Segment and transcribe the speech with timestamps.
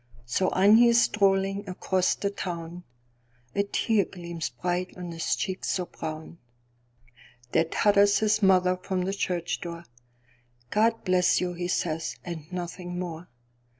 [0.25, 5.85] So on he is strolling across the town:A tear gleams bright on his cheek so
[5.85, 6.39] brown.
[7.51, 13.29] There totters his mother from the church door."God bless you!" he says, and nothing more.